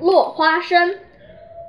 [0.00, 0.98] 落花生。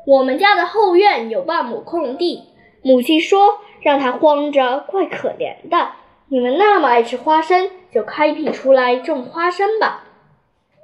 [0.05, 2.43] 我们家的后院有半亩空地，
[2.81, 5.89] 母亲说让它荒着怪可怜的。
[6.27, 10.05] 你们那么爱吃花生，就开辟出来种花生吧。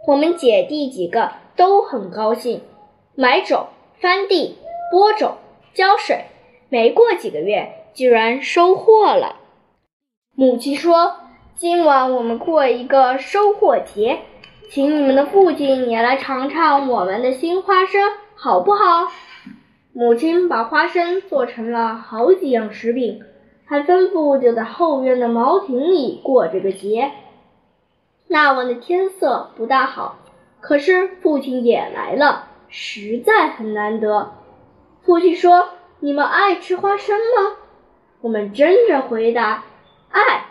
[0.07, 2.61] 我们姐弟几个都很高兴，
[3.15, 3.67] 买种、
[3.99, 4.57] 翻地、
[4.91, 5.37] 播种、
[5.73, 6.25] 浇水。
[6.69, 9.37] 没过几个月，居然收获了。
[10.35, 11.15] 母亲说
[11.55, 14.19] ：“今晚我们过一个收获节，
[14.69, 19.11] 请你们的父亲也来尝尝我们的新花生，好不好？”
[19.93, 23.23] 母亲把花生做成了好几样食品，
[23.65, 27.11] 还吩咐就在后院的茅亭里过这个节。
[28.27, 30.17] 那晚的天色不大好，
[30.59, 34.33] 可是父亲也来了，实在很难得。
[35.03, 35.69] 父亲说。
[36.01, 37.55] 你们爱吃花生吗？
[38.21, 39.63] 我们争着回答
[40.11, 40.45] ：“爱。”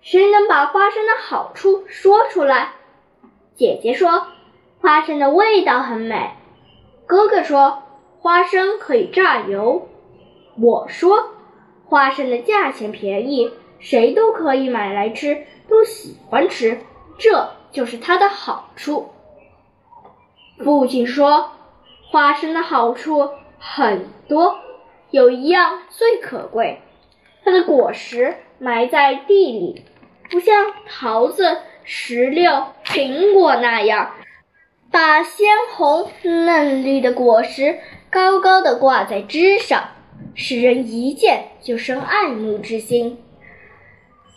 [0.00, 2.74] 谁能把花生的好处说出来？
[3.58, 4.28] 姐姐说
[4.80, 6.30] ：“花生的味道很美。”
[7.06, 7.82] 哥哥说
[8.22, 9.88] ：“花生可以榨油。”
[10.62, 11.30] 我说
[11.84, 13.50] ：“花生的价钱便宜，
[13.80, 16.78] 谁都可以买来吃，都喜欢吃，
[17.18, 19.08] 这就是它的好处。”
[20.62, 21.50] 父亲说
[22.12, 23.28] ：“花生的好处。”
[23.58, 24.56] 很多，
[25.10, 26.80] 有一样最可贵，
[27.42, 29.82] 它的果实埋在地里，
[30.30, 31.58] 不像桃子、
[31.90, 34.12] 石榴、苹果那样，
[34.92, 37.78] 把鲜红嫩绿的果实
[38.10, 39.88] 高高的挂在枝上，
[40.34, 43.18] 使人一见就生爱慕之心。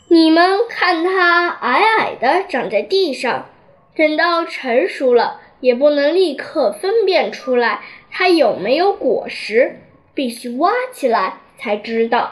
[0.07, 3.49] 你们看它矮矮的长在地上，
[3.97, 7.81] 等到成熟了，也不能立刻分辨出来。
[8.09, 9.75] 它有没有果实？
[10.13, 12.31] 必须挖起来才知道。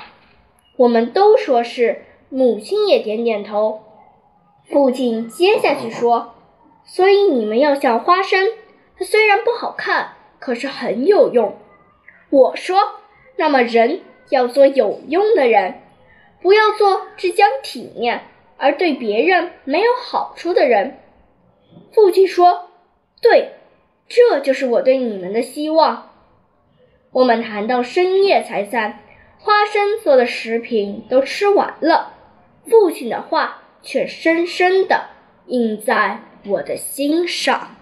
[0.77, 3.81] 我们都说是，母亲也点点头。
[4.71, 6.35] 父亲接下去说
[6.85, 8.47] ：“所以你们要像花生，
[8.97, 11.57] 它虽然不好看，可是很有用。”
[12.29, 12.77] 我说
[13.37, 15.81] ：“那么人要做有用的人，
[16.41, 18.21] 不要做只讲体面
[18.57, 20.99] 而对别人没有好处的人。”
[21.91, 22.69] 父亲说
[23.21, 23.53] ：“对。”
[24.09, 26.09] 这就是我对你们的希望。
[27.11, 29.01] 我们谈到深夜才散，
[29.37, 32.13] 花生做的食品都吃完了，
[32.67, 35.09] 父亲的话却深深的
[35.47, 37.78] 印在我的心上。